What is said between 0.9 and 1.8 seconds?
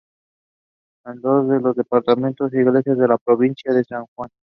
Estos dos en el